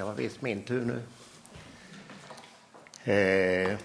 [0.00, 1.02] Det var visst min tur nu.
[3.12, 3.78] Eh,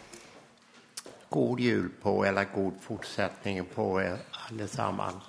[1.29, 5.23] god jul på, eller god fortsättning på er allesammans.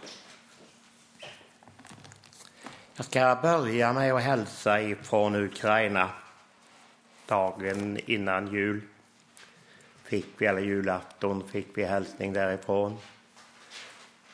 [2.96, 6.10] Jag ska börja med att hälsa ifrån Ukraina.
[7.26, 8.82] Dagen innan jul
[10.04, 12.98] fick vi, eller julafton, fick vi hälsning därifrån.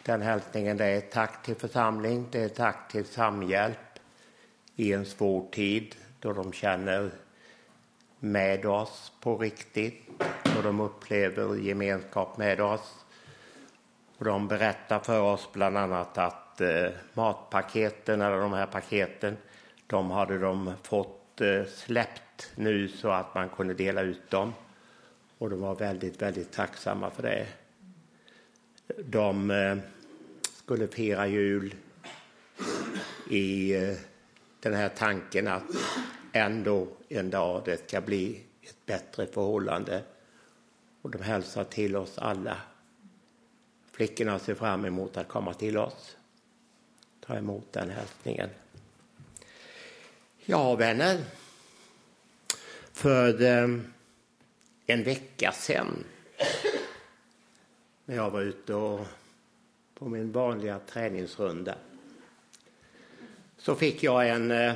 [0.02, 3.98] Den hälsningen det är tack till församling, det är tack till Samhjälp
[4.76, 7.10] i en svår tid då de känner
[8.18, 10.08] med oss på riktigt
[10.56, 13.04] och de upplever gemenskap med oss.
[14.18, 19.36] Och de berättar för oss bland annat att eh, matpaketen, eller de här paketen,
[19.86, 24.54] de hade de fått eh, släppt nu så att man kunde dela ut dem.
[25.38, 27.46] Och de var väldigt, väldigt tacksamma för det.
[29.04, 29.76] De eh,
[30.42, 31.74] skulle fira jul
[33.30, 33.96] i eh,
[34.62, 35.62] den här tanken att
[36.32, 40.02] ändå en dag det ska bli ett bättre förhållande.
[41.02, 42.56] Och de hälsar till oss alla.
[43.92, 46.16] Flickorna ser fram emot att komma till oss.
[47.20, 48.48] Ta emot den hälsningen.
[50.44, 51.24] Ja, vänner.
[52.92, 53.68] För eh,
[54.86, 56.04] en vecka sedan
[58.04, 59.06] när jag var ute och
[59.94, 61.74] på min vanliga träningsrunda
[63.62, 64.74] så fick jag en, eh,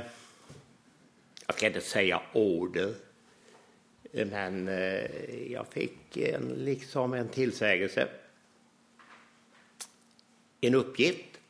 [1.47, 2.95] jag ska inte säga order,
[4.13, 8.09] men eh, jag fick en, liksom en tillsägelse.
[10.61, 11.41] En uppgift.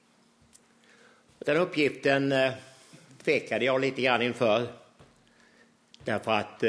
[1.39, 2.53] Den uppgiften eh,
[3.25, 4.67] tvekade jag lite grann inför.
[6.05, 6.61] Därför att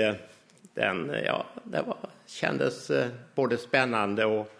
[0.73, 2.91] den, ja, det var, kändes
[3.35, 4.51] både spännande och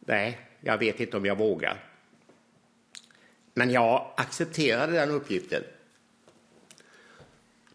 [0.00, 1.89] nej, jag vet inte om jag vågar.
[3.60, 5.62] Men jag accepterade den uppgiften.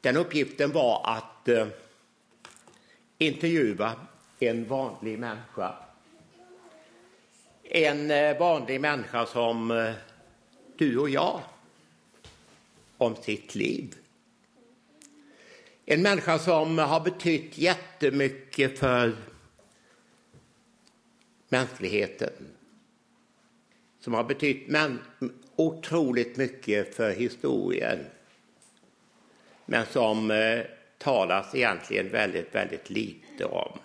[0.02, 1.67] Den uppgiften var att eh,
[3.17, 3.94] intervjua
[4.39, 5.75] en vanlig människa.
[7.63, 9.94] En eh, vanlig människa som eh,
[10.78, 11.41] du och jag
[12.97, 13.95] om sitt liv.
[15.85, 19.16] En människa som har betytt jättemycket för
[21.50, 22.34] mänskligheten.
[24.00, 24.68] Som har betytt
[25.55, 27.99] otroligt mycket för historien
[29.66, 30.61] men som eh,
[30.97, 33.79] talas egentligen väldigt, väldigt lite om.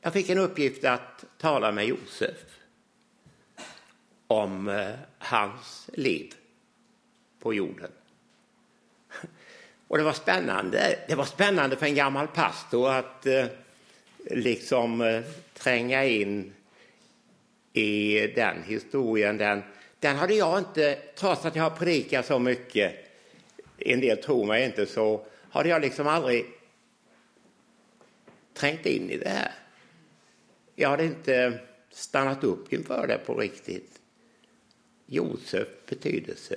[0.00, 2.36] Jag fick en uppgift att tala med Josef
[4.26, 6.34] om eh, hans liv
[7.38, 7.90] på jorden.
[9.88, 10.98] Och det var spännande.
[11.08, 13.46] Det var spännande för en gammal pastor att eh,
[14.30, 15.22] liksom eh,
[15.54, 16.54] tränga in
[17.72, 19.38] i den historien.
[19.38, 19.62] Den,
[20.00, 22.94] den hade jag inte, trots att jag har predikat så mycket,
[23.78, 26.46] en del tror mig inte, så hade jag liksom aldrig
[28.54, 29.52] trängt in i det här.
[30.74, 31.58] Jag hade inte
[31.90, 34.00] stannat upp inför det på riktigt.
[35.06, 36.56] Josef betydelse.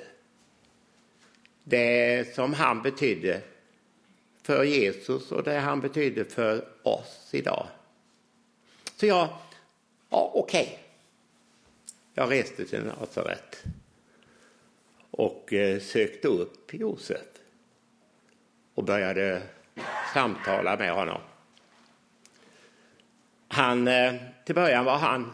[1.63, 3.41] Det som han betydde
[4.41, 7.67] för Jesus och det han betydde för oss idag.
[8.95, 9.27] Så jag,
[10.09, 10.63] ja okej.
[10.63, 10.84] Okay.
[12.17, 13.63] Jag reste till Nasaret
[15.11, 17.21] och eh, sökte upp Josef
[18.73, 19.41] och började
[20.13, 21.21] samtala med honom.
[23.47, 24.13] Han, eh,
[24.45, 25.33] till början var han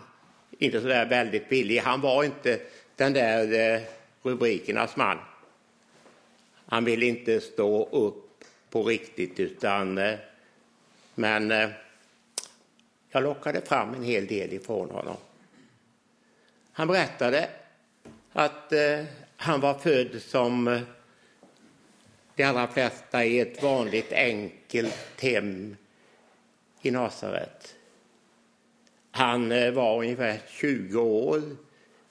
[0.52, 1.78] inte så där väldigt billig.
[1.78, 2.60] Han var inte
[2.96, 3.82] den där eh,
[4.24, 5.18] rubrikernas man.
[6.66, 10.00] Han ville inte stå upp på riktigt utan
[11.16, 11.54] men
[13.10, 15.18] jag lockade fram en hel del ifrån honom.
[16.74, 17.50] Han berättade
[18.34, 19.06] att eh,
[19.36, 20.82] han var född som eh,
[22.36, 25.76] de allra flesta i ett vanligt enkelt hem
[26.82, 27.76] i Nasaret.
[29.12, 31.42] Han eh, var ungefär 20 år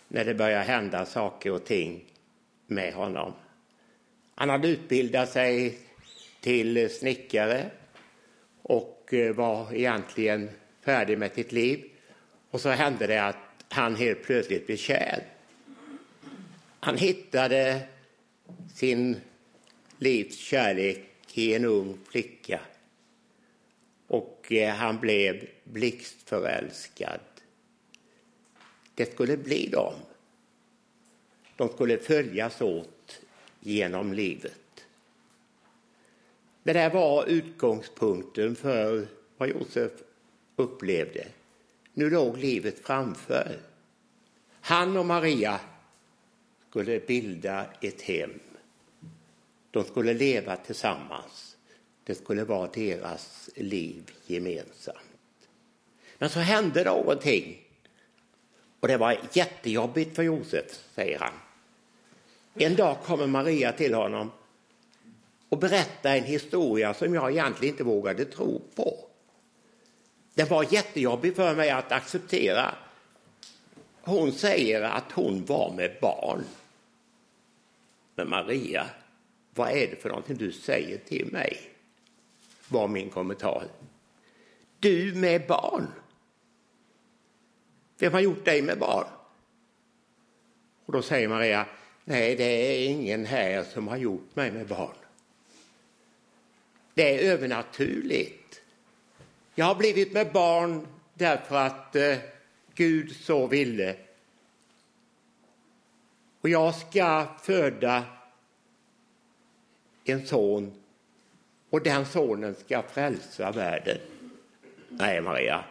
[0.08, 2.04] när det började hända saker och ting
[2.66, 3.32] med honom.
[4.34, 5.78] Han hade utbildat sig
[6.40, 7.70] till snickare
[8.62, 10.50] och var egentligen
[10.84, 11.84] färdig med sitt liv.
[12.50, 15.26] Och så hände det att han helt plötsligt blev kär.
[16.80, 17.82] Han hittade
[18.74, 19.20] sin
[19.98, 22.60] livs kärlek i en ung flicka
[24.06, 27.20] och eh, han blev blixtförälskad.
[28.94, 29.94] Det skulle bli dem.
[31.56, 33.20] De skulle följas åt
[33.60, 34.86] genom livet.
[36.62, 39.06] Det där var utgångspunkten för
[39.36, 39.92] vad Josef
[40.56, 41.26] upplevde.
[42.00, 43.58] Nu låg livet framför.
[44.60, 45.60] Han och Maria
[46.70, 48.40] skulle bilda ett hem.
[49.70, 51.56] De skulle leva tillsammans.
[52.04, 55.48] Det skulle vara deras liv gemensamt.
[56.18, 57.62] Men så hände någonting.
[58.80, 60.64] Och det var jättejobbigt för Josef,
[60.94, 61.32] säger han.
[62.54, 64.30] En dag kommer Maria till honom
[65.48, 69.09] och berättar en historia som jag egentligen inte vågade tro på.
[70.34, 72.74] Det var jättejobbigt för mig att acceptera.
[74.02, 76.44] Hon säger att hon var med barn.
[78.14, 78.86] Men Maria,
[79.54, 81.60] vad är det för någonting du säger till mig?
[82.68, 83.64] Var min kommentar.
[84.78, 85.86] Du med barn?
[87.98, 89.06] Vem har gjort dig med barn?
[90.86, 91.66] Och då säger Maria,
[92.04, 94.96] nej det är ingen här som har gjort mig med barn.
[96.94, 98.39] Det är övernaturligt.
[99.60, 102.16] Jag har blivit med barn därför att eh,
[102.74, 103.96] Gud så ville.
[106.40, 108.04] Och jag ska föda
[110.04, 110.72] en son
[111.70, 113.98] och den sonen ska frälsa världen.
[114.88, 115.64] Nej, Maria,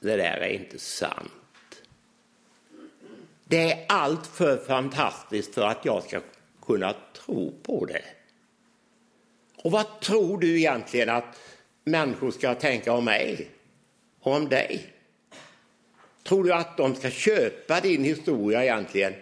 [0.00, 1.82] det där är inte sant.
[3.44, 6.20] Det är allt för fantastiskt för att jag ska
[6.62, 8.04] kunna tro på det.
[9.56, 11.40] Och vad tror du egentligen att
[11.84, 13.50] människor ska tänka om mig
[14.20, 14.92] och om dig?
[16.22, 19.14] Tror du att de ska köpa din historia egentligen?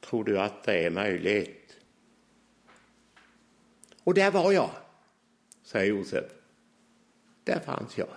[0.00, 1.76] Tror du att det är möjligt?
[4.04, 4.70] Och där var jag,
[5.62, 6.24] säger Josef.
[7.44, 8.08] Där fanns jag.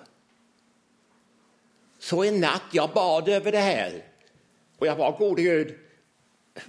[2.00, 4.04] Så en natt, jag bad över det här.
[4.78, 5.80] Och jag var gode Gud,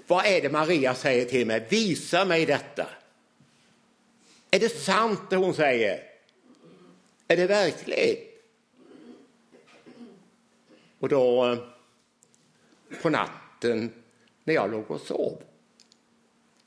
[0.06, 1.66] vad är det Maria säger till mig?
[1.68, 2.86] Visa mig detta.
[4.50, 6.13] Är det sant det hon säger?
[7.28, 8.30] Är det verkligt?
[10.98, 11.58] Och då eh,
[13.02, 13.90] på natten
[14.44, 15.42] när jag låg och sov,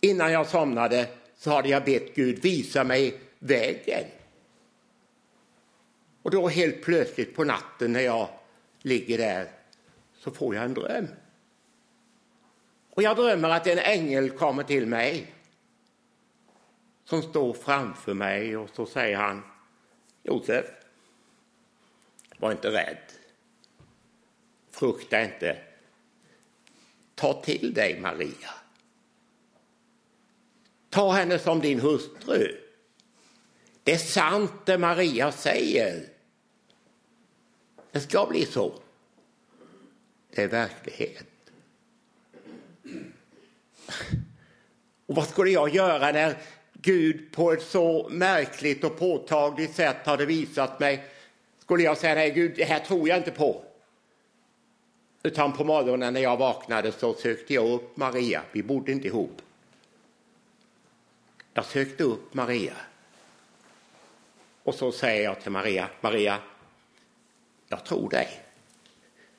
[0.01, 4.03] innan jag somnade så hade jag bett Gud visa mig vägen.
[6.21, 8.29] Och då helt plötsligt på natten när jag
[8.81, 9.51] ligger där
[10.17, 11.07] så får jag en dröm.
[12.89, 15.33] Och jag drömmer att en ängel kommer till mig
[17.03, 19.43] som står framför mig och så säger han
[20.27, 20.65] Josef,
[22.37, 22.97] var inte rädd.
[24.71, 25.57] Frukta inte.
[27.15, 28.49] Ta till dig Maria.
[30.89, 32.57] Ta henne som din hustru.
[33.83, 36.09] Det är sant det Maria säger.
[37.91, 38.79] Det ska bli så.
[40.29, 41.27] Det är verklighet.
[45.05, 46.37] Och vad skulle jag göra när
[46.81, 51.03] Gud på ett så märkligt och påtagligt sätt hade visat mig?
[51.59, 53.63] Skulle jag säga nej Gud, det här tror jag inte på.
[55.23, 58.41] Utan på morgonen när jag vaknade så sökte jag upp Maria.
[58.51, 59.41] Vi bodde inte ihop.
[61.53, 62.73] Jag sökte upp Maria.
[64.63, 66.39] Och så säger jag till Maria, Maria,
[67.67, 68.29] jag tror dig.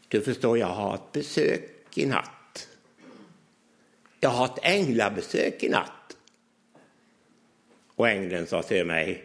[0.09, 2.69] Du förstår, jag har ett besök i natt.
[4.21, 5.98] Jag har ett änglabesök i natt.
[7.99, 9.25] Och ängeln sa till mig,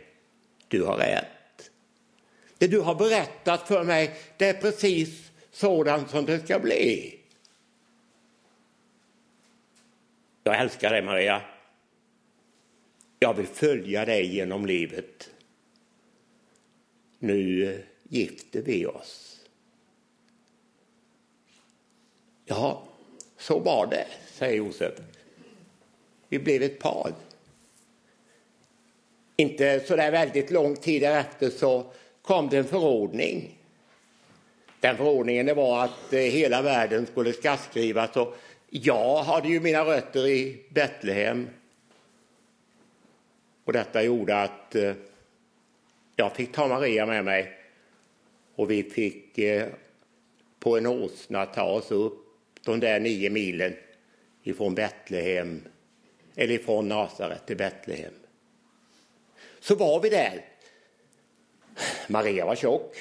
[0.67, 1.71] du har rätt.
[2.57, 7.19] Det du har berättat för mig, det är precis sådant som det ska bli.
[10.43, 11.41] Jag älskar dig, Maria.
[13.19, 15.29] Jag vill följa dig genom livet.
[17.19, 19.39] Nu gifter vi oss.
[22.45, 22.87] Ja,
[23.37, 24.93] så var det, säger Josef.
[26.27, 27.13] Vi blev ett par.
[29.35, 31.85] Inte så där väldigt lång tid därefter så
[32.21, 33.57] kom det en förordning.
[34.79, 38.17] Den förordningen var att eh, hela världen skulle skattskrivas.
[38.17, 38.35] Och
[38.69, 41.47] jag hade ju mina rötter i Betlehem.
[43.63, 44.93] Och detta gjorde att eh,
[46.15, 47.51] jag fick ta Maria med mig
[48.55, 49.67] och vi fick eh,
[50.59, 52.19] på en åsna ta oss upp
[52.61, 53.73] de där nio milen
[54.43, 55.61] ifrån Betlehem,
[56.35, 58.13] eller ifrån Nasaret till Betlehem.
[59.63, 60.45] Så var vi där.
[62.07, 62.97] Maria var tjock.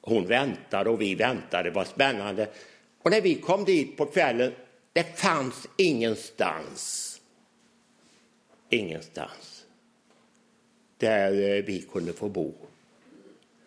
[0.00, 1.62] Hon väntade och vi väntade.
[1.62, 2.48] Det var spännande.
[3.02, 4.52] Och när vi kom dit på kvällen,
[4.92, 7.20] det fanns ingenstans.
[8.68, 9.64] Ingenstans.
[10.96, 12.54] Där eh, vi kunde få bo.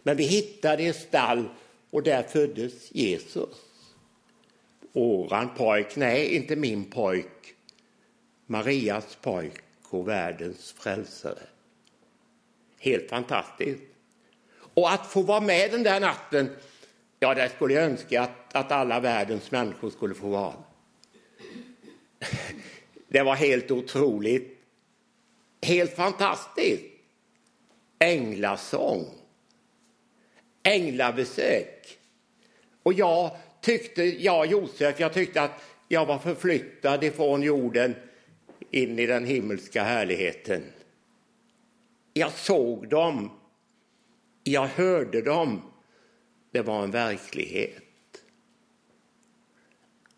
[0.04, 1.50] Men vi hittade ett stall
[1.90, 3.56] och där föddes Jesus.
[4.92, 7.56] Våran pojk, nej inte min pojk,
[8.46, 9.54] Marias pojk
[9.90, 11.44] och världens frälsare.
[12.84, 13.82] Helt fantastiskt.
[14.74, 16.50] Och att få vara med den där natten,
[17.20, 20.54] ja det skulle jag önska att, att alla världens människor skulle få vara.
[23.08, 24.58] Det var helt otroligt.
[25.62, 26.84] Helt fantastiskt.
[28.00, 29.06] Änglasång.
[30.64, 32.00] Änglabesök.
[32.84, 37.96] Och jag tyckte, jag Josef, jag tyckte att jag var förflyttad ifrån jorden
[38.72, 40.64] in i den himmelska härligheten.
[42.14, 43.32] Jag såg dem.
[44.44, 45.62] Jag hörde dem.
[46.52, 47.84] Det var en verklighet.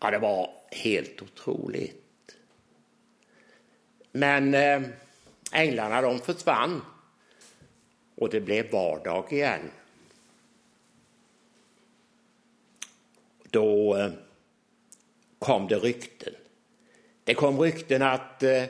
[0.00, 2.36] Ja, det var helt otroligt.
[4.12, 4.82] Men eh,
[5.52, 6.82] änglarna de försvann
[8.14, 9.70] och det blev vardag igen.
[13.50, 14.12] Då eh,
[15.38, 16.34] kom det rykten.
[17.24, 18.64] Det kom rykten att eh,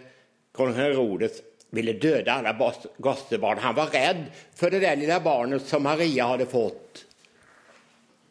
[0.53, 1.43] kung Herodes
[1.75, 3.59] ville döda alla gossebarn.
[3.59, 7.07] Han var rädd för det där lilla barnet som Maria hade fått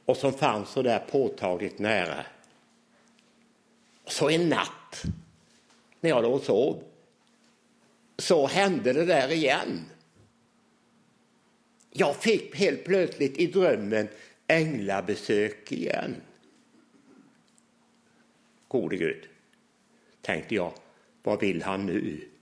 [0.06, 2.26] och som fanns så där påtagligt nära.
[4.06, 5.04] Så en natt,
[6.02, 6.84] när jag låg och sov,
[8.18, 9.86] så hände det där igen.
[11.92, 14.08] Jag fick helt plötsligt i drömmen
[14.48, 16.16] änglabesök igen.
[18.68, 19.28] Gode Gud,
[20.22, 20.74] tänkte jag,
[21.24, 22.33] vad vill han nu?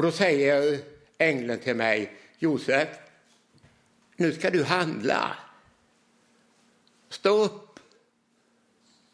[0.00, 0.80] Och då säger
[1.18, 2.88] ängeln till mig, Josef,
[4.16, 5.36] nu ska du handla.
[7.08, 7.80] Stå upp,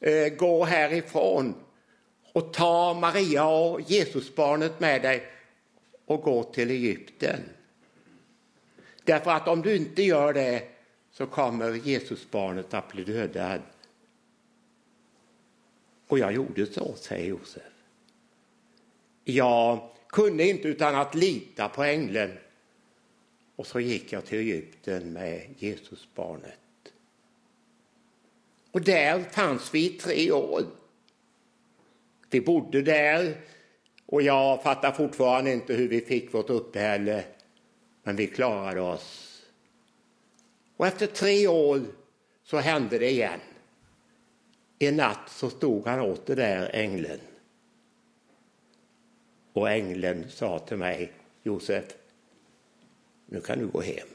[0.01, 1.55] eh, gå härifrån
[2.33, 5.27] och ta Maria och Jesusbarnet med dig
[6.05, 7.41] och gå till Egypten.
[9.05, 10.69] Därför att om du inte gör det
[11.13, 13.61] så kommer Jesusbarnet att bli dödad.
[16.09, 17.63] Och jag gjorde så, säger Josef.
[19.25, 22.33] Jag kunde inte utan att lita på ängeln.
[23.57, 26.59] Och så gick jag till Egypten med Jesusbarnet.
[28.71, 30.63] Och där fanns vi i tre år.
[32.31, 33.37] Vi bodde där
[34.07, 37.25] och jag fattar fortfarande inte hur vi fick vårt uppehälle,
[38.03, 39.43] men vi klarade oss.
[40.77, 41.81] Och efter tre år
[42.45, 43.41] så hände det igen.
[44.79, 47.21] En natt så stod han åter där, ängeln.
[49.57, 51.85] Och ängeln sa till mig, Josef,
[53.27, 54.09] nu kan du gå hem.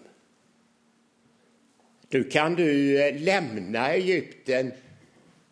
[2.10, 4.71] Nu kan du eh, lämna Egypten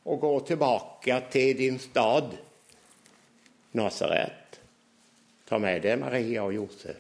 [0.03, 2.37] och gå tillbaka till din stad
[3.71, 4.59] Nasaret.
[5.45, 6.97] Ta med dig Maria och Josef.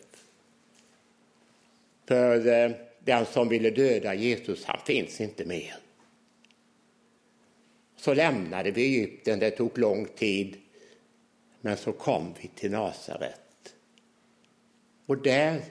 [2.05, 5.75] För eh, den som ville döda Jesus, han finns inte mer.
[7.95, 10.57] Så lämnade vi Egypten, det tog lång tid.
[11.61, 13.75] Men så kom vi till Nasaret.
[15.05, 15.61] Och där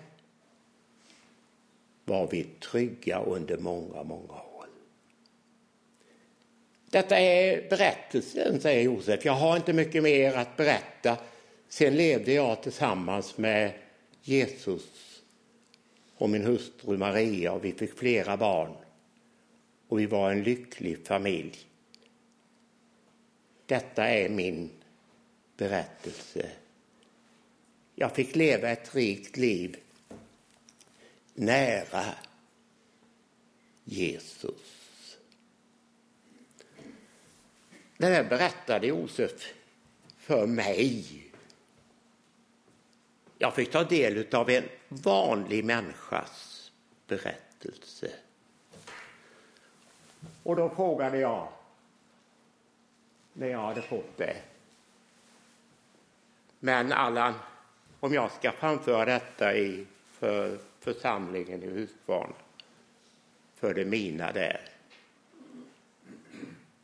[2.05, 4.67] var vi trygga under många, många år.
[6.91, 9.25] Detta är berättelsen, säger Josef.
[9.25, 11.17] Jag har inte mycket mer att berätta.
[11.69, 13.73] Sen levde jag tillsammans med
[14.23, 15.23] Jesus
[16.17, 18.73] och min hustru Maria och vi fick flera barn.
[19.89, 21.57] Och vi var en lycklig familj.
[23.67, 24.71] Detta är min
[25.59, 26.51] berättelse.
[27.95, 29.77] Jag fick leva ett rikt liv
[31.35, 32.05] nära
[33.85, 35.19] Jesus.
[37.97, 39.53] Det där berättade Josef
[40.17, 41.25] för mig.
[43.39, 46.73] Jag fick ta del av en vanlig människas
[47.07, 48.11] berättelse.
[50.43, 51.49] Och då frågade jag,
[53.33, 54.37] när jag hade fått det.
[56.61, 57.35] Men Allan,
[58.01, 62.35] om jag ska framföra detta i, för församlingen i Huskvarna
[63.55, 64.61] för det mina där.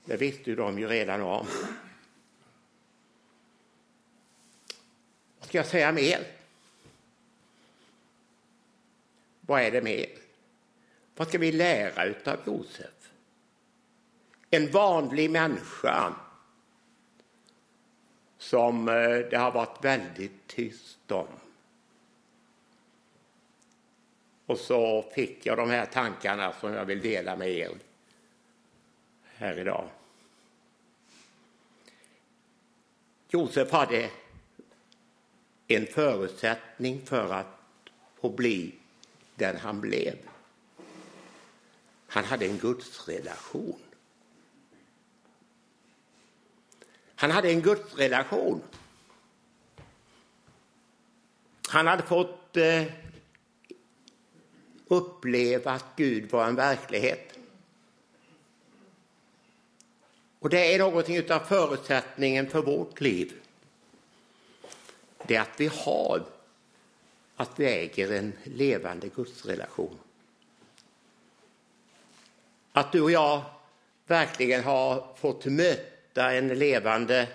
[0.04, 1.46] Det visste ju de ju redan om.
[5.38, 6.26] Vad ska jag säga mer?
[9.40, 10.06] Vad är det mer?
[11.16, 13.10] Vad ska vi lära av Josef?
[14.50, 16.14] En vanlig människa
[18.44, 21.26] som eh, det har varit väldigt tyst om.
[24.46, 27.70] Och så fick jag de här tankarna som jag vill dela med er
[29.36, 29.88] här idag.
[33.28, 34.10] Josef hade
[35.68, 37.58] en förutsättning för att
[38.20, 38.74] få bli
[39.34, 40.16] den han blev.
[42.06, 43.83] Han hade en gudsrelation.
[47.24, 48.62] Han hade en gudsrelation.
[51.68, 52.84] Han hade fått eh,
[54.86, 57.38] uppleva att Gud var en verklighet.
[60.38, 63.32] Och det är någonting av förutsättningen för vårt liv.
[65.26, 66.24] det är att vi har,
[67.36, 69.98] att vi äger en levande gudsrelation.
[72.72, 73.42] Att du och jag
[74.06, 77.28] verkligen har fått möta en levande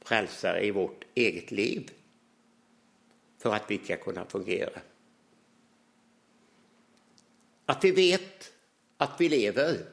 [0.00, 1.90] frälsare i vårt eget liv
[3.38, 4.80] för att vi ska kunna fungera.
[7.66, 8.52] Att vi vet
[8.96, 9.86] att vi lever.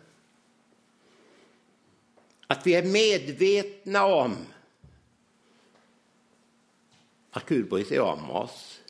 [2.48, 4.36] Att vi är medvetna om
[7.32, 8.82] att Gud bryr sig om oss.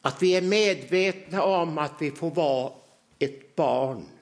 [0.00, 2.72] Att vi är medvetna om att vi får vara
[3.18, 4.15] ett barn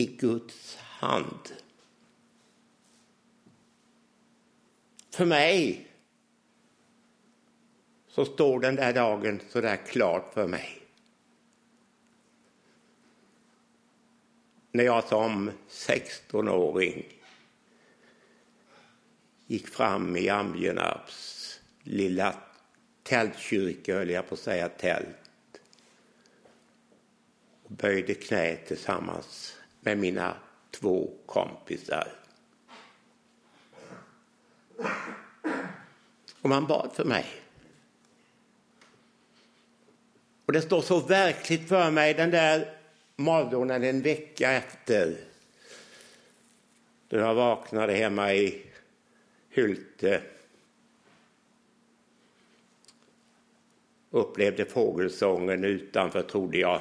[0.00, 1.52] i Guds hand.
[5.10, 5.86] För mig
[8.08, 10.82] så står den där dagen så där klart för mig.
[14.72, 17.04] När jag som 16-åring
[19.46, 22.34] gick fram i Amgenarps lilla
[23.02, 25.60] tältkyrka, höll jag på att säga, tält
[27.62, 30.36] och böjde knä tillsammans med mina
[30.70, 32.08] två kompisar.
[36.40, 37.26] Och man bad för mig.
[40.46, 42.76] Och det står så verkligt för mig den där
[43.16, 45.16] morgonen en vecka efter.
[47.08, 48.62] Då jag vaknade hemma i
[49.50, 50.22] Hylte.
[54.10, 56.80] Upplevde fågelsången utanför, trodde jag.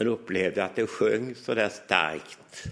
[0.00, 2.64] Men upplevde att det sjöng så där starkt.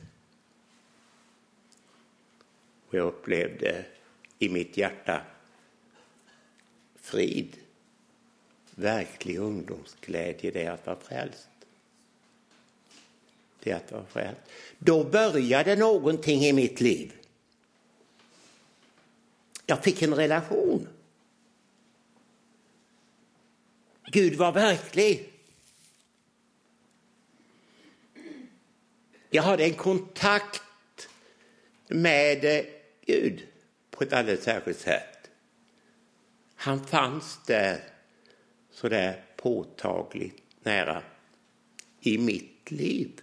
[2.89, 3.85] Och jag upplevde
[4.39, 5.23] i mitt hjärta
[7.01, 7.57] frid,
[8.75, 11.49] verklig ungdomsglädje, det att vara frälst.
[13.61, 14.41] Det att vara frälst.
[14.79, 17.13] Då började någonting i mitt liv.
[19.67, 20.89] Jag fick en relation.
[24.13, 25.28] Gud var verklig.
[29.31, 31.09] Jag hade en kontakt
[31.89, 32.65] med eh,
[33.07, 33.47] Gud
[33.91, 35.31] på ett alldeles särskilt sätt.
[36.55, 37.81] Han fanns där
[38.71, 41.03] så där påtagligt nära
[42.01, 43.21] i mitt liv.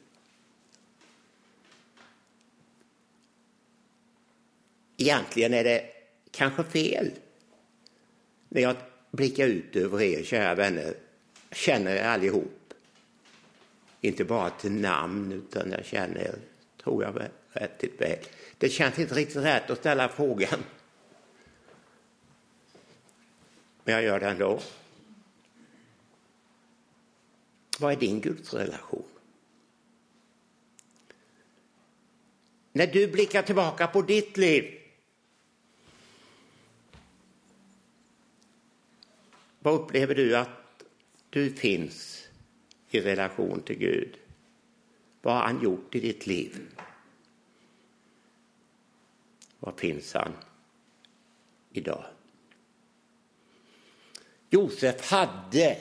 [4.98, 5.86] Egentligen är det
[6.32, 7.12] kanske fel
[8.50, 8.76] när jag
[9.12, 10.94] blickar ut över er, kära vänner.
[11.52, 12.64] Känner er allihop.
[14.06, 16.36] Inte bara till namn, utan jag känner er,
[16.84, 18.18] tror jag, rätt väl.
[18.58, 20.60] Det känns inte riktigt rätt att ställa frågan.
[23.84, 24.60] Men jag gör det ändå.
[27.80, 29.06] Vad är din gudsrelation?
[32.72, 34.80] När du blickar tillbaka på ditt liv,
[39.60, 40.84] vad upplever du att
[41.30, 42.25] du finns
[42.89, 44.17] i relation till Gud?
[45.21, 46.60] Vad har han gjort i ditt liv?
[49.60, 50.32] Var finns han
[51.71, 52.06] idag?
[54.50, 55.78] Josef hade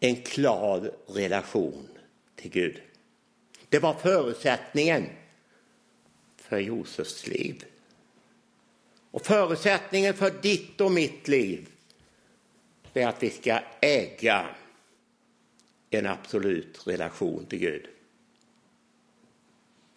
[0.00, 1.88] en klar relation
[2.36, 2.82] till Gud.
[3.68, 5.06] Det var förutsättningen
[6.36, 7.64] för Josefs liv.
[9.10, 11.68] Och förutsättningen för ditt och mitt liv
[12.94, 14.46] är att vi ska äga
[15.90, 17.88] en absolut relation till Gud.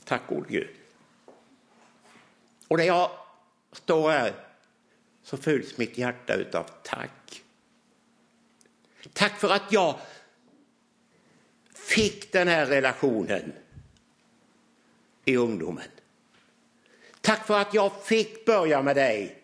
[0.04, 0.70] Tack gode Gud.
[2.68, 3.12] Och när jag
[3.72, 4.34] står här
[5.24, 7.44] så fylls mitt hjärta av tack.
[9.14, 10.00] Tack för att jag
[11.74, 13.54] fick den här relationen
[15.26, 15.88] i ungdomen.
[17.22, 19.44] Tack för att jag fick börja med dig.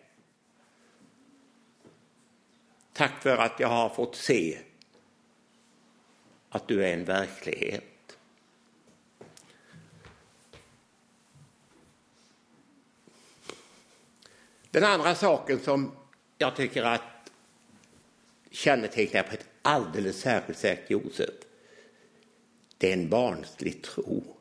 [2.92, 4.58] Tack för att jag har fått se
[6.50, 7.84] att du är en verklighet.
[14.70, 15.92] Den andra saken som
[16.38, 17.02] jag tycker att
[18.50, 21.30] kännetecknar på ett alldeles särskilt sätt Josef,
[22.78, 24.36] det är en barnslig tro.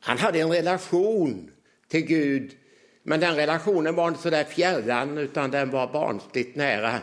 [0.00, 1.50] Han hade en relation
[1.88, 2.56] till Gud,
[3.02, 7.00] men den relationen var inte så där fjärran, utan den var barnsligt nära.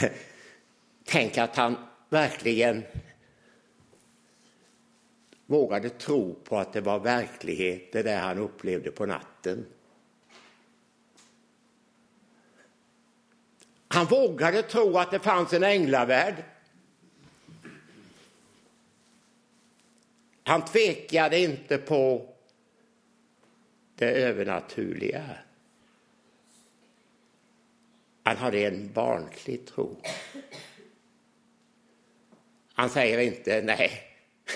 [1.04, 1.76] Tänk att han
[2.08, 2.82] verkligen
[5.46, 9.66] vågade tro på att det var verklighet det där han upplevde på natten.
[13.88, 16.44] Han vågade tro att det fanns en änglavärld.
[20.46, 22.28] han tvekade inte på
[23.94, 25.24] det övernaturliga.
[28.26, 29.96] Han hade en barnslig tro.
[32.74, 33.90] Han säger inte nej,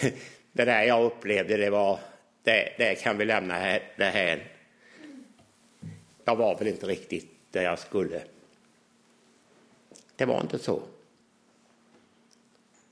[0.53, 1.99] det där jag upplevde det var,
[2.43, 4.53] det, det kan vi lämna det här.
[6.25, 8.23] Jag var väl inte riktigt där jag skulle.
[10.17, 10.83] Det var inte så.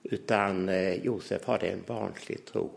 [0.03, 2.71] Utan eh, Josef hade en barnslig tro.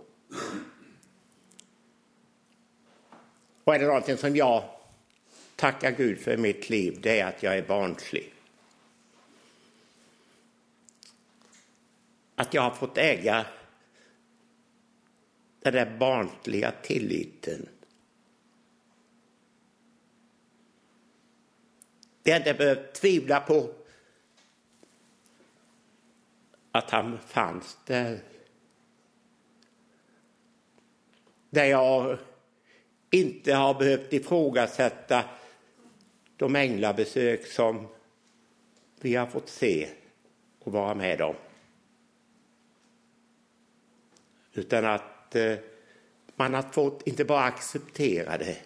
[3.63, 4.63] Och är det någonting som jag
[5.62, 8.34] tacka Gud för mitt liv, det är att jag är barnslig.
[12.36, 13.45] Att jag har fått äga
[15.62, 17.69] den där barnsliga tilliten.
[22.24, 23.74] Det har inte behövt tvivla på
[26.71, 28.19] att han fanns där.
[31.50, 32.17] Där jag
[33.10, 35.26] inte har behövt ifrågasätta
[36.41, 37.88] de änglabesök som
[39.01, 39.89] vi har fått se
[40.60, 41.36] och vara med om.
[44.54, 45.56] Utan att eh,
[46.36, 48.58] man har fått inte bara acceptera det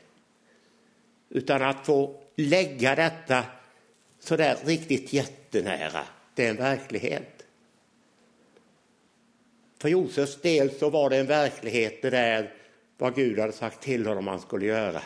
[1.30, 3.46] utan att få lägga detta
[4.20, 6.04] så där riktigt jättenära.
[6.36, 7.46] Det är en verklighet.
[9.78, 12.54] För Josefs del så var det en verklighet det där
[12.98, 15.02] vad Gud hade sagt till honom han skulle göra.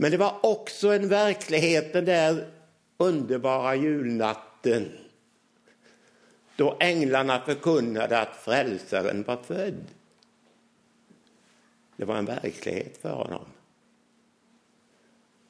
[0.00, 2.50] Men det var också en verklighet den där
[2.96, 4.92] underbara julnatten
[6.56, 9.84] då änglarna förkunnade att frälsaren var född.
[11.96, 13.44] Det var en verklighet för honom.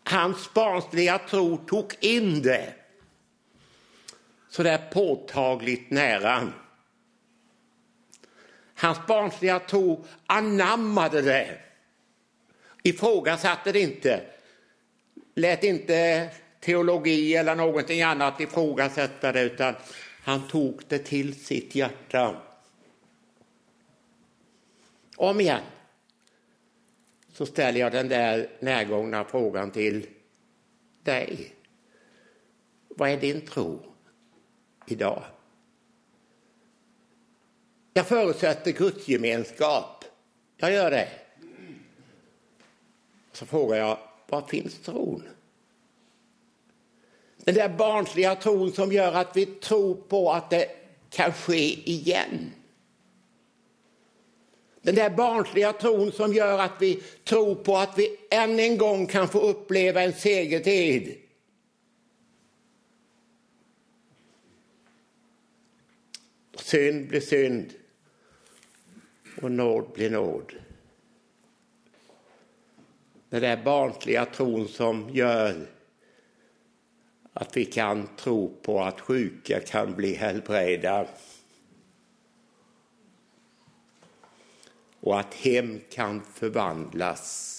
[0.05, 2.75] Hans barnsliga tro tog in det
[4.49, 6.53] så där påtagligt nära.
[8.75, 11.59] Hans barnsliga tro anammade det,
[12.83, 14.38] ifrågasatte det inte,
[15.39, 19.75] lät inte teologi eller någonting annat ifrågasätta det, utan
[20.23, 22.43] han tog det till sitt hjärta.
[25.17, 25.63] Om igen
[27.33, 30.07] så ställer jag den där närgångna frågan till
[31.03, 31.55] dig.
[32.89, 33.95] Vad är din tro
[34.87, 35.25] idag?
[37.93, 40.05] Jag förutsätter gudsgemenskap.
[40.57, 41.09] Jag gör det.
[43.33, 45.23] Så frågar jag, var finns tron?
[47.37, 50.69] Den där barnsliga tron som gör att vi tror på att det
[51.11, 52.53] kan ske igen.
[54.83, 59.07] Den där barnsliga tron som gör att vi tror på att vi än en gång
[59.07, 61.17] kan få uppleva en segertid.
[66.55, 67.75] Synd blir synd
[69.43, 70.53] och nåd blir nåd.
[73.29, 75.67] Den där barnsliga tron som gör
[77.33, 81.07] att vi kan tro på att sjuka kan bli helbrägda.
[85.01, 87.55] Och att hem kan förvandlas.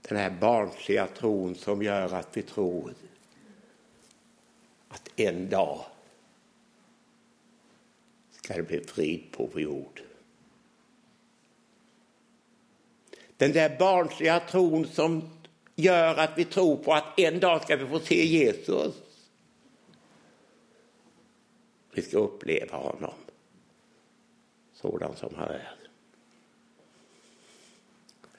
[0.00, 2.94] Den här barnsliga tron som gör att vi tror
[4.88, 5.84] att en dag
[8.30, 10.02] ska det bli frid på vår jord.
[13.42, 15.30] Den där barnsliga tron som
[15.74, 18.94] gör att vi tror på att en dag ska vi få se Jesus.
[21.92, 23.14] Vi ska uppleva honom
[24.72, 25.74] sådan som han är.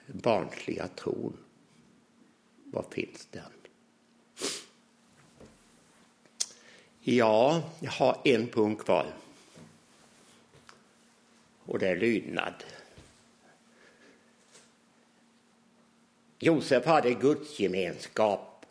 [0.06, 1.38] Den barnsliga tron,
[2.66, 3.52] var finns den?
[7.00, 9.14] Ja, jag har en punkt kvar.
[11.66, 12.54] Och det är lydnad.
[16.44, 18.66] Josef hade gudsgemenskap.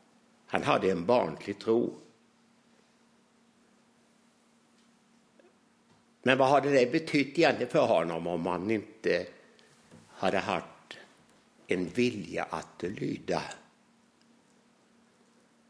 [0.47, 1.99] Han hade en barnslig tro.
[6.23, 9.27] Men vad hade det betytt egentligen för honom om han inte
[10.09, 10.99] hade haft
[11.67, 13.43] en vilja att lyda?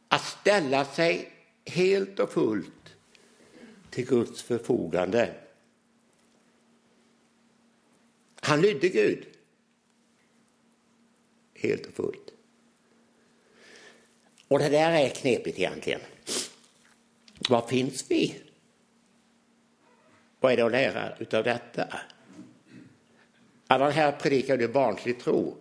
[0.09, 1.33] Att ställa sig
[1.65, 2.97] helt och fullt
[3.91, 5.35] till Guds förfogande.
[8.41, 9.32] Han lydde Gud
[11.63, 12.33] helt och fullt.
[14.49, 16.01] Och det där är knepigt egentligen.
[17.49, 18.35] Var finns vi?
[20.41, 21.89] Vad är det att lära utav detta?
[23.67, 25.57] Allan, här predikar du barnslig tro.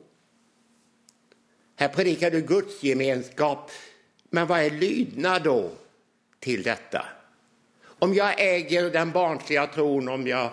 [1.76, 3.72] Här predikar du Guds gemenskap.
[4.30, 5.72] Men vad är lydnad då
[6.40, 7.06] till detta?
[7.84, 10.50] Om jag äger den barnsliga tron, om jag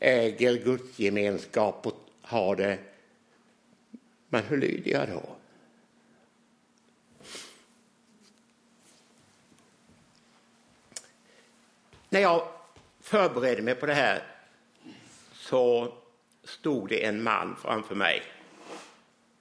[0.00, 2.78] äger gudsgemenskap och har det.
[4.28, 5.36] Men hur lyder jag då?
[12.08, 12.48] När jag
[13.00, 14.22] förberedde mig på det här
[15.32, 15.94] så
[16.44, 18.22] stod det en man framför mig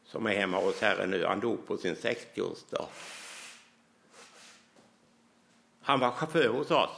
[0.06, 1.26] som är hemma hos Herren nu.
[1.26, 2.86] Han dog på sin 60-årsdag.
[5.82, 6.89] Han var chaufför hos oss.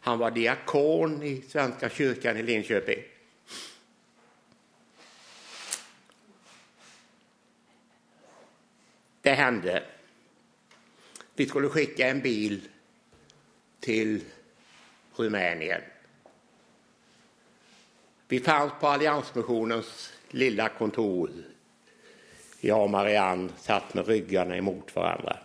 [0.00, 3.02] Han var diakon i Svenska kyrkan i Linköping.
[9.28, 9.82] Det hände.
[11.34, 12.68] Vi skulle skicka en bil
[13.80, 14.24] till
[15.16, 15.80] Rumänien.
[18.28, 21.30] Vi fanns på Alliansmissionens lilla kontor.
[22.60, 25.38] Jag och Marianne satt med ryggarna emot varandra.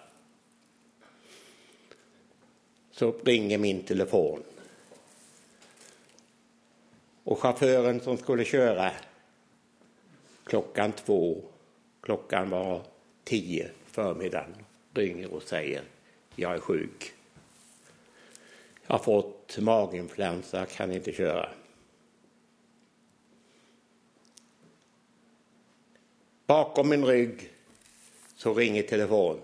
[2.92, 4.44] Så ringer min telefon.
[7.24, 8.92] Och chauffören som skulle köra
[10.44, 11.44] klockan två,
[12.02, 12.93] klockan var
[13.24, 14.56] tio förmiddagen,
[14.94, 15.84] ringer och säger
[16.36, 17.14] jag är sjuk.
[18.88, 21.50] Jag har fått maginfluensa, kan inte köra.
[26.46, 27.50] Bakom min rygg
[28.36, 29.40] så ringer telefon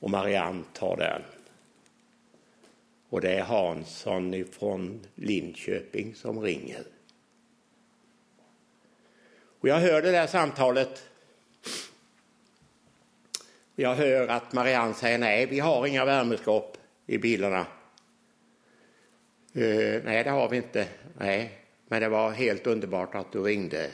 [0.00, 1.22] och Marianne tar den.
[3.08, 6.84] Och det är Hansson från Linköping som ringer.
[9.60, 11.09] Och jag hör det där samtalet.
[13.80, 17.66] Jag hör att Marianne säger nej, vi har inga värmeskåp i bilarna.
[19.56, 20.86] Uh, nej, det har vi inte.
[21.18, 21.52] Nej,
[21.88, 23.90] men det var helt underbart att du ringde.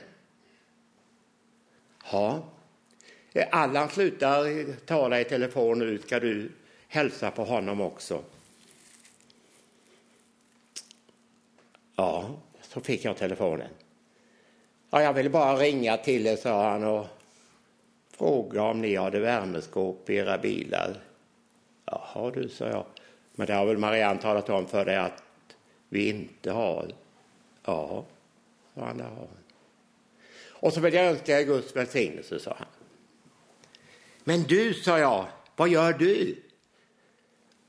[2.12, 2.42] Ja.
[3.32, 5.98] Eh, Allan slutar tala i telefon nu.
[5.98, 6.52] Ska du
[6.88, 8.22] hälsa på honom också?
[11.96, 12.30] Ja,
[12.62, 13.70] så fick jag telefonen.
[14.90, 17.06] Ja, jag ville bara ringa till er, sa han och
[18.18, 20.96] fråga om ni hade värmeskåp i era bilar.
[21.84, 22.84] Jaha du, sa jag.
[23.34, 25.22] Men det har väl Marianne talat om för dig att
[25.88, 26.92] vi inte har?
[27.64, 28.04] Ja,
[28.74, 28.98] sa han.
[28.98, 29.28] Det har.
[30.50, 32.68] Och så vill jag önska er Guds välsignelse, sa han.
[34.24, 35.26] Men du, sa jag,
[35.56, 36.42] vad gör du?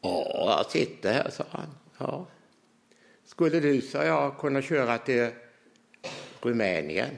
[0.01, 1.69] Ja, jag sitter här, sa han.
[1.97, 2.25] Ja.
[3.25, 5.29] Skulle du, sa jag, kunna köra till
[6.41, 7.17] Rumänien?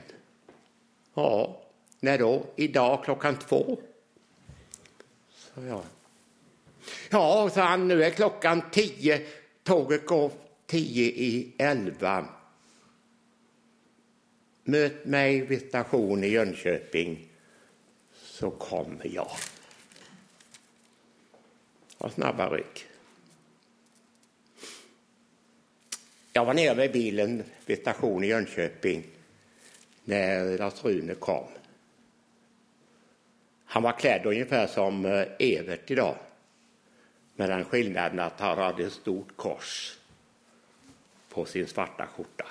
[1.14, 1.62] Ja,
[2.00, 2.46] när då?
[2.56, 3.78] Idag klockan två?
[5.30, 5.84] Så ja.
[7.10, 9.22] Ja, sa han, nu är klockan tio.
[9.64, 10.32] Tåget går
[10.66, 12.26] tio i elva.
[14.64, 17.28] Möt mig vid station i Jönköping
[18.24, 19.32] så kommer jag.
[21.98, 22.86] Och snabba ryck.
[26.34, 29.04] Jag var nere med bilen vid station i Jönköping
[30.04, 31.48] när Lars-Rune kom.
[33.72, 36.16] Han var klädd ungefär som eh, Evert idag
[37.36, 39.98] med den skillnaden att han hade ett stort kors
[41.30, 42.46] på sin svarta skjorta.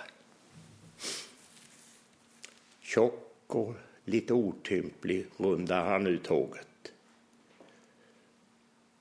[2.81, 6.93] Tjock och lite otymplig rundar han ut tåget.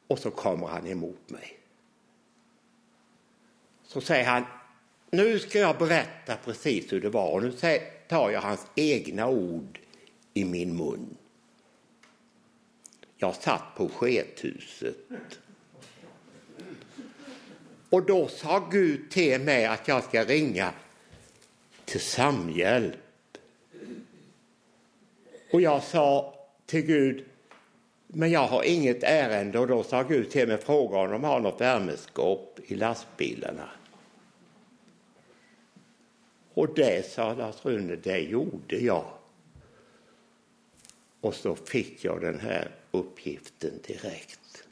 [0.07, 1.57] Och så kommer han emot mig.
[3.83, 4.45] Så säger han,
[5.11, 7.31] nu ska jag berätta precis hur det var.
[7.31, 7.51] Och nu
[8.07, 9.79] tar jag hans egna ord
[10.33, 11.17] i min mun.
[13.17, 14.97] Jag satt på skethuset.
[17.89, 20.73] Och då sa Gud till mig att jag ska ringa
[21.85, 22.97] till Samhjälp.
[25.51, 27.25] Och jag sa till Gud,
[28.07, 29.59] men jag har inget ärende.
[29.59, 33.69] Och då sa Gud till mig, fråga om de har något värmeskåp i lastbilarna.
[36.53, 39.05] Och det, sa Lars Rune, det gjorde jag.
[41.21, 44.67] Och så fick jag den här uppgiften direkt.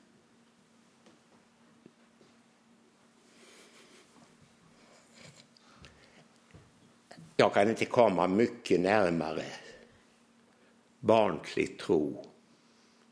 [7.38, 9.45] Jag kan inte komma mycket närmare
[10.99, 12.25] barnslig tro,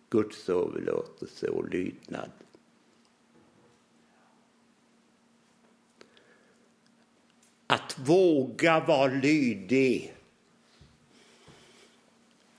[0.09, 2.31] gudsöverlåtelse och lydnad.
[7.67, 10.13] Att våga vara lydig.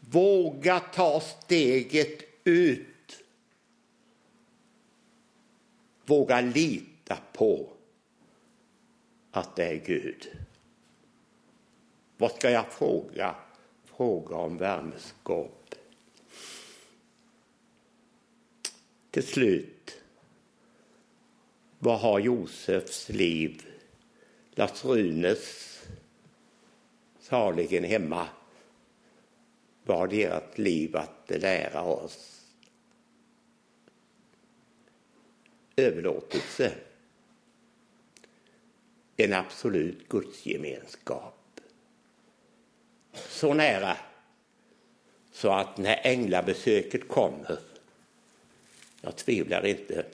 [0.00, 3.24] Våga ta steget ut.
[6.06, 7.68] Våga lita på
[9.30, 10.38] att det är Gud.
[12.16, 13.34] Vad ska jag fråga?
[13.84, 15.74] Fråga om värmeskåp.
[19.10, 20.00] Till slut,
[21.78, 23.66] vad har Josefs liv
[24.54, 25.80] Lars Runes
[27.20, 28.28] saligen hemma
[29.84, 32.33] Vad har deras liv att lära oss
[35.76, 36.74] överlåtelse.
[39.16, 41.60] En absolut gudsgemenskap.
[43.12, 43.96] Så nära
[45.32, 47.58] så att när änglabesöket kommer,
[49.00, 50.06] jag tvivlar inte,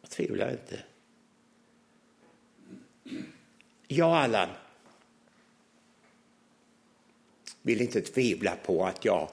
[0.00, 0.82] jag tvivlar inte.
[3.86, 4.48] Jag, Allan,
[7.62, 9.28] vill inte tvivla på att jag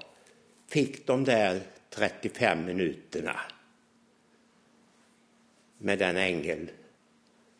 [0.67, 3.39] fick de där 35 minuterna
[5.77, 6.71] med den ängel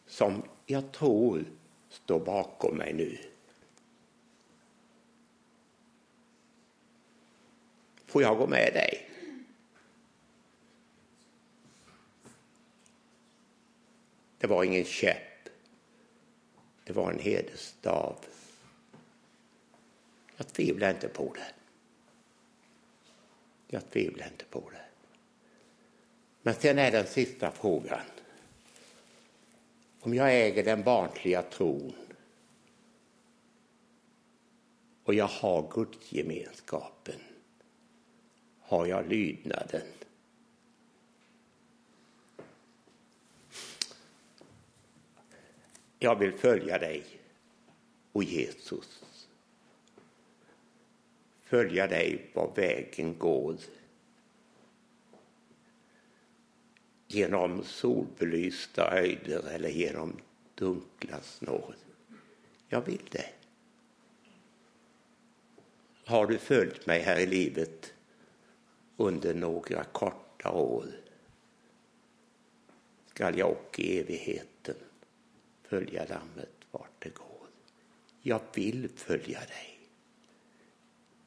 [0.06, 1.46] som jag tror
[1.90, 3.18] står bakom mig nu.
[8.06, 9.10] Får jag gå med dig?
[14.38, 15.50] Det var ingen käpp.
[16.84, 18.26] Det var en hedersstav.
[20.38, 21.61] Jag tvivlar inte på det.
[23.74, 24.82] Jag tvivlar inte på det.
[26.42, 28.06] Men sen är den sista frågan.
[30.00, 31.96] Om jag äger den barnsliga tron
[35.04, 37.20] och jag har gudsgemenskapen,
[38.60, 39.88] har jag lydnaden?
[46.00, 47.04] Jag vill följa dig,
[48.12, 49.11] och Jesus
[51.52, 53.58] följa dig var vägen går.
[57.08, 60.20] Genom solbelysta höjder eller genom
[60.56, 61.76] dunkla snår.
[62.68, 63.30] Jag vill det.
[66.06, 67.94] Har du följt mig här i livet
[68.98, 70.86] under några korta år
[73.08, 74.76] skall jag och i evigheten
[75.64, 77.48] följa Lammet vart det går.
[78.22, 79.71] Jag vill följa dig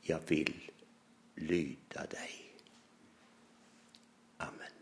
[0.06, 0.70] jag vill
[1.34, 2.54] lyda dig.
[4.38, 4.73] Amen.